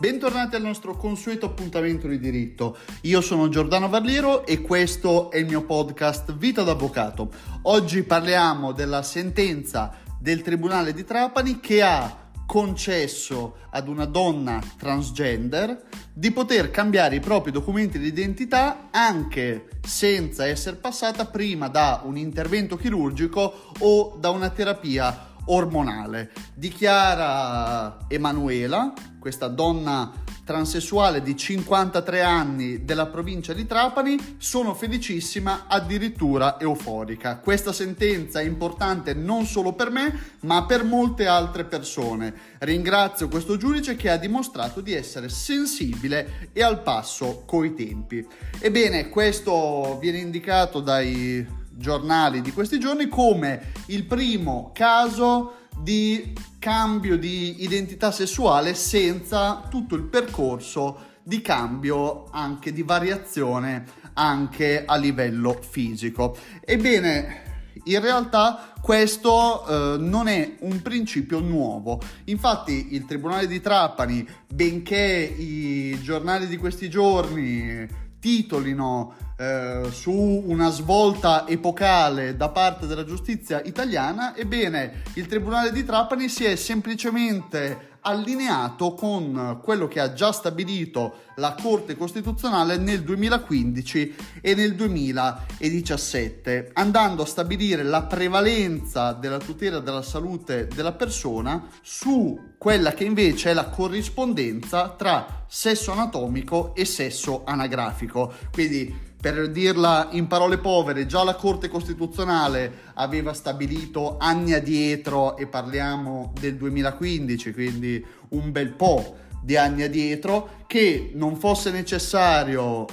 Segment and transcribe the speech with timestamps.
[0.00, 2.78] Bentornati al nostro consueto appuntamento di diritto.
[3.02, 7.30] Io sono Giordano Varliero e questo è il mio podcast Vita d'Avvocato.
[7.64, 15.82] Oggi parliamo della sentenza del Tribunale di Trapani che ha concesso ad una donna transgender
[16.14, 22.16] di poter cambiare i propri documenti di identità anche senza essere passata prima da un
[22.16, 26.30] intervento chirurgico o da una terapia ormonale.
[26.54, 30.12] Dichiara Emanuela, questa donna
[30.50, 37.38] transessuale di 53 anni della provincia di Trapani, sono felicissima, addirittura euforica.
[37.38, 42.34] Questa sentenza è importante non solo per me, ma per molte altre persone.
[42.58, 48.26] Ringrazio questo giudice che ha dimostrato di essere sensibile e al passo coi tempi.
[48.58, 51.46] Ebbene, questo viene indicato dai
[51.80, 59.94] giornali di questi giorni come il primo caso di cambio di identità sessuale senza tutto
[59.94, 66.36] il percorso di cambio anche di variazione anche a livello fisico.
[66.60, 67.48] Ebbene,
[67.84, 72.00] in realtà questo eh, non è un principio nuovo.
[72.24, 80.70] Infatti il Tribunale di Trapani, benché i giornali di questi giorni titolino eh, su una
[80.70, 87.89] svolta epocale da parte della giustizia italiana, ebbene il Tribunale di Trapani si è semplicemente
[88.02, 96.70] allineato con quello che ha già stabilito la Corte Costituzionale nel 2015 e nel 2017,
[96.74, 103.50] andando a stabilire la prevalenza della tutela della salute della persona su quella che invece
[103.50, 108.32] è la corrispondenza tra sesso anatomico e sesso anagrafico.
[108.52, 115.46] Quindi per dirla in parole povere, già la Corte Costituzionale aveva stabilito anni addietro, e
[115.46, 122.86] parliamo del 2015, quindi un bel po' di anni addietro, che non fosse necessario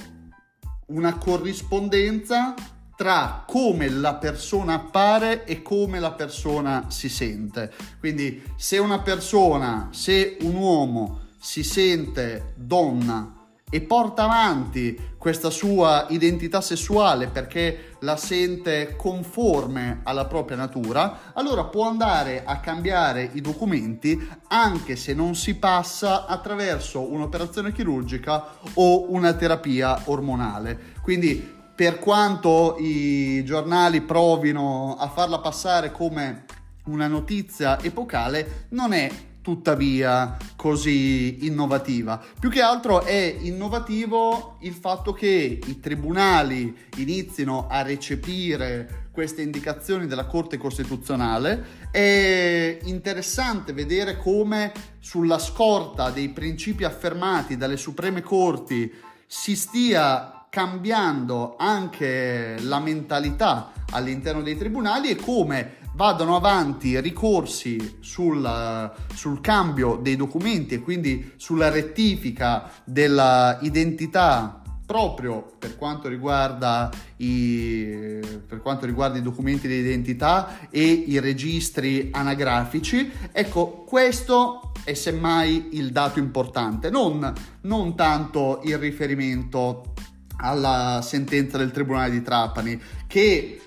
[0.88, 2.54] una corrispondenza
[2.94, 7.72] tra come la persona appare e come la persona si sente.
[8.00, 13.37] Quindi se una persona, se un uomo si sente donna
[13.70, 21.64] e porta avanti questa sua identità sessuale perché la sente conforme alla propria natura, allora
[21.64, 29.12] può andare a cambiare i documenti anche se non si passa attraverso un'operazione chirurgica o
[29.12, 30.94] una terapia ormonale.
[31.02, 36.44] Quindi per quanto i giornali provino a farla passare come
[36.86, 39.10] una notizia epocale, non è
[39.42, 42.22] tuttavia così innovativa.
[42.38, 50.06] Più che altro è innovativo il fatto che i tribunali inizino a recepire queste indicazioni
[50.06, 51.88] della Corte Costituzionale.
[51.90, 58.92] È interessante vedere come sulla scorta dei principi affermati dalle Supreme Corti
[59.26, 68.92] si stia cambiando anche la mentalità all'interno dei tribunali e come vadano avanti ricorsi sul,
[69.12, 78.60] sul, cambio dei documenti e quindi sulla rettifica dell'identità proprio per quanto riguarda i, per
[78.62, 83.10] quanto riguarda i documenti di identità e i registri anagrafici.
[83.32, 87.32] Ecco, questo è semmai il dato importante, non,
[87.62, 89.94] non tanto il riferimento
[90.36, 93.60] alla sentenza del Tribunale di Trapani, che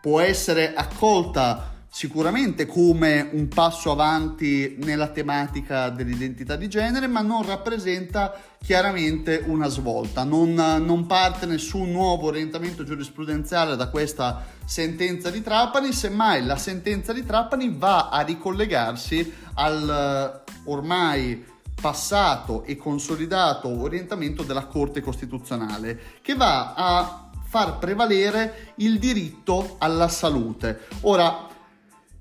[0.00, 7.44] può essere accolta sicuramente come un passo avanti nella tematica dell'identità di genere, ma non
[7.44, 15.42] rappresenta chiaramente una svolta, non, non, parte nessun nuovo orientamento giurisprudenziale da questa sentenza di
[15.42, 21.44] Trapani, semmai la sentenza di Trapani va a ricollegarsi al ormai
[21.80, 30.06] passato e consolidato orientamento della Corte Costituzionale, che va a far prevalere il diritto alla
[30.06, 30.82] salute.
[31.00, 31.48] Ora,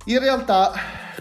[0.06, 0.72] in realtà,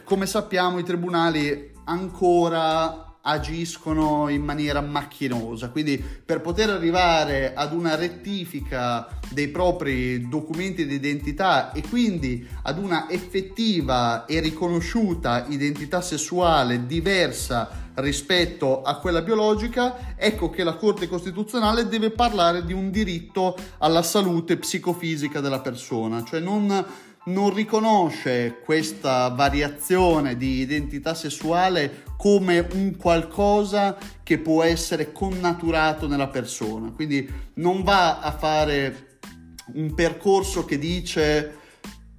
[0.03, 7.95] come sappiamo, i tribunali ancora agiscono in maniera macchinosa, quindi per poter arrivare ad una
[7.95, 16.87] rettifica dei propri documenti di identità e quindi ad una effettiva e riconosciuta identità sessuale
[16.87, 23.57] diversa rispetto a quella biologica, ecco che la Corte Costituzionale deve parlare di un diritto
[23.79, 26.87] alla salute psicofisica della persona, cioè non,
[27.29, 36.29] non riconosce questa variazione di identità sessuale come un qualcosa che può essere connaturato nella
[36.29, 39.19] persona, quindi non va a fare
[39.75, 41.57] un percorso che dice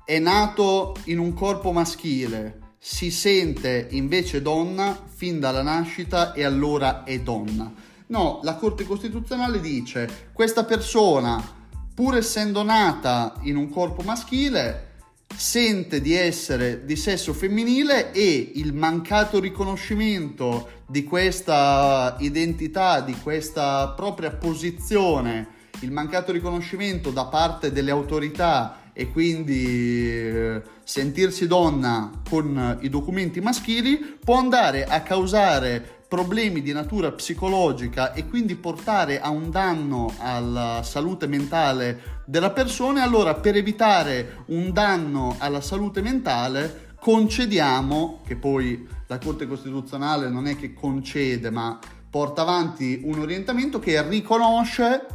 [0.06, 7.04] è nato in un corpo maschile, si sente invece donna fin dalla nascita e allora
[7.04, 7.72] è donna.
[8.08, 11.58] No, la Corte Costituzionale dice questa persona,
[11.94, 14.89] pur essendo nata in un corpo maschile,
[15.36, 23.90] sente di essere di sesso femminile e il mancato riconoscimento di questa identità, di questa
[23.90, 25.48] propria posizione,
[25.82, 33.40] il mancato riconoscimento da parte delle autorità e quindi eh, sentirsi donna con i documenti
[33.40, 40.12] maschili può andare a causare problemi di natura psicologica e quindi portare a un danno
[40.18, 48.36] alla salute mentale della persona, allora per evitare un danno alla salute mentale concediamo, che
[48.36, 51.78] poi la Corte Costituzionale non è che concede, ma
[52.10, 55.06] porta avanti un orientamento che riconosce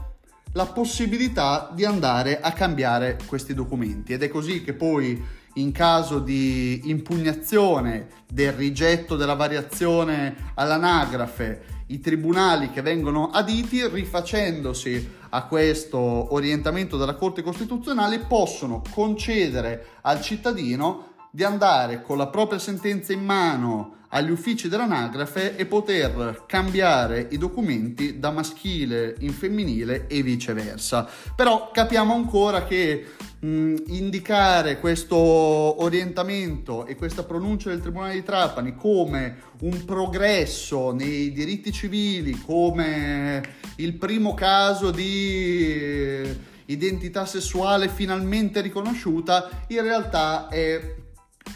[0.52, 4.12] la possibilità di andare a cambiare questi documenti.
[4.12, 5.20] Ed è così che poi
[5.54, 15.10] in caso di impugnazione del rigetto della variazione all'anagrafe, i tribunali che vengono aditi, rifacendosi
[15.30, 22.58] a questo orientamento della Corte Costituzionale, possono concedere al cittadino di andare con la propria
[22.58, 30.06] sentenza in mano agli uffici dell'anagrafe e poter cambiare i documenti da maschile in femminile
[30.06, 31.08] e viceversa.
[31.34, 33.04] Però capiamo ancora che
[33.44, 41.32] mh, indicare questo orientamento e questa pronuncia del Tribunale di Trapani come un progresso nei
[41.32, 43.42] diritti civili, come
[43.76, 51.02] il primo caso di identità sessuale finalmente riconosciuta, in realtà è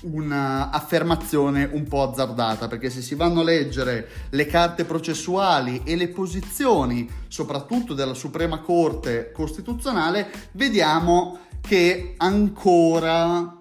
[0.03, 6.09] un'affermazione un po' azzardata perché se si vanno a leggere le carte processuali e le
[6.09, 13.57] posizioni soprattutto della Suprema Corte Costituzionale vediamo che ancora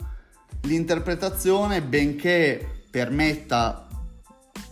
[0.61, 3.87] l'interpretazione benché permetta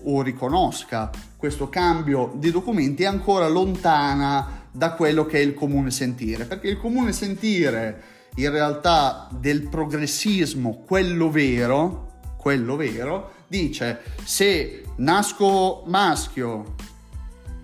[0.04, 5.90] o riconosca questo cambio di documenti è ancora lontana da quello che è il comune
[5.90, 14.84] sentire perché il comune sentire in realtà del progressismo, quello vero, quello vero, dice se
[14.98, 16.76] nasco maschio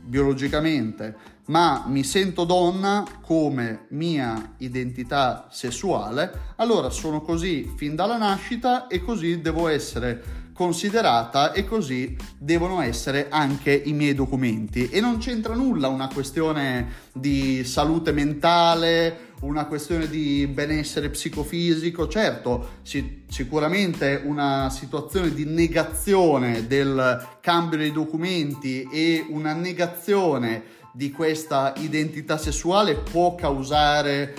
[0.03, 1.15] biologicamente,
[1.45, 9.01] ma mi sento donna come mia identità sessuale, allora sono così fin dalla nascita e
[9.03, 14.89] così devo essere considerata e così devono essere anche i miei documenti.
[14.91, 22.73] E non c'entra nulla una questione di salute mentale, una questione di benessere psicofisico, certo,
[22.83, 30.61] si, sicuramente una situazione di negazione del cambio dei documenti e una negazione
[30.93, 34.35] di questa identità sessuale può causare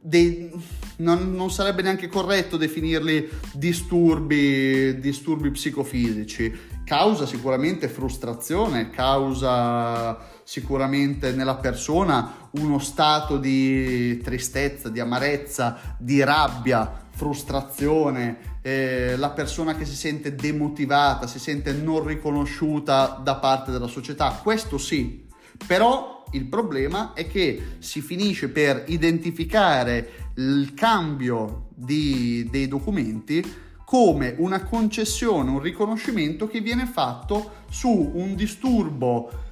[0.00, 0.50] dei
[0.96, 6.74] non, non, sarebbe neanche corretto definirli disturbi, disturbi psicofisici.
[6.84, 17.04] Causa sicuramente frustrazione, causa sicuramente nella persona uno stato di tristezza, di amarezza, di rabbia,
[17.10, 23.88] frustrazione, eh, la persona che si sente demotivata, si sente non riconosciuta da parte della
[23.88, 24.38] società.
[24.42, 25.25] Questo sì,
[25.66, 34.34] però il problema è che si finisce per identificare il cambio di, dei documenti come
[34.38, 39.44] una concessione, un riconoscimento che viene fatto su un disturbo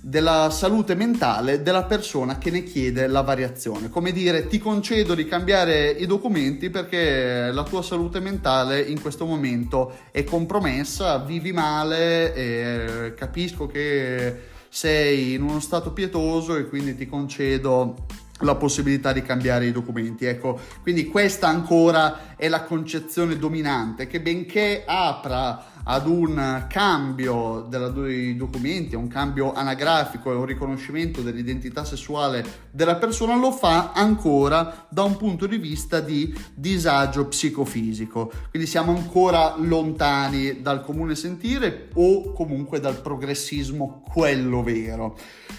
[0.00, 3.88] della salute mentale della persona che ne chiede la variazione.
[3.88, 9.26] Come dire, ti concedo di cambiare i documenti perché la tua salute mentale in questo
[9.26, 16.96] momento è compromessa, vivi male e capisco che sei in uno stato pietoso e quindi
[16.96, 17.94] ti concedo
[18.40, 20.24] la possibilità di cambiare i documenti.
[20.24, 28.36] Ecco, quindi questa ancora è la concezione dominante che benché apra ad un cambio dei
[28.36, 34.86] documenti, a un cambio anagrafico e un riconoscimento dell'identità sessuale della persona, lo fa ancora
[34.88, 38.32] da un punto di vista di disagio psicofisico.
[38.50, 45.16] Quindi siamo ancora lontani dal comune sentire o comunque dal progressismo, quello vero.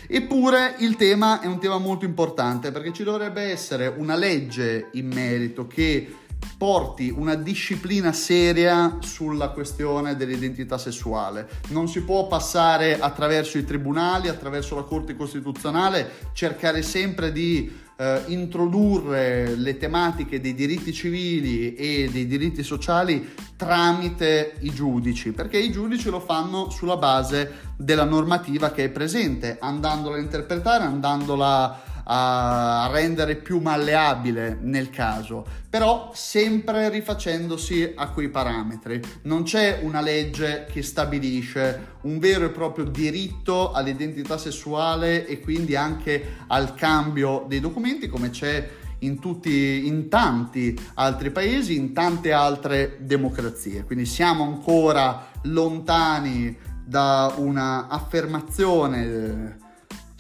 [0.08, 5.08] Eppure il tema è un tema molto importante perché ci dovrebbe essere una legge in
[5.08, 6.24] merito che
[6.58, 11.48] porti una disciplina seria sulla questione dell'identità sessuale.
[11.70, 18.22] Non si può passare attraverso i tribunali, attraverso la Corte Costituzionale, cercare sempre di eh,
[18.28, 25.72] introdurre le tematiche dei diritti civili e dei diritti sociali tramite i giudici, perché i
[25.72, 31.95] giudici lo fanno sulla base della normativa che è presente, andandola a interpretare, andandola a
[32.08, 39.02] rendere più malleabile nel caso, però sempre rifacendosi a quei parametri.
[39.24, 45.76] Non c'è una legge che stabilisce un vero e proprio diritto all'identità sessuale e quindi
[45.76, 48.70] anche al cambio dei documenti come c'è
[49.00, 53.84] in, tutti, in tanti altri paesi, in tante altre democrazie.
[53.84, 59.64] Quindi siamo ancora lontani da una affermazione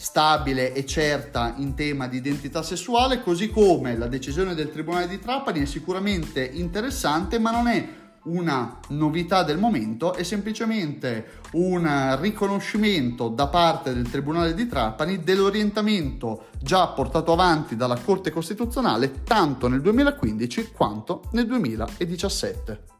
[0.06, 5.20] stabile e certa in tema di identità sessuale, così come la decisione del Tribunale di
[5.20, 7.88] Trapani è sicuramente interessante, ma non è
[8.26, 16.50] una novità del momento, è semplicemente un riconoscimento da parte del Tribunale di Trapani dell'orientamento
[16.62, 22.95] già portato avanti dalla Corte Costituzionale tanto nel 2015 quanto nel 2017.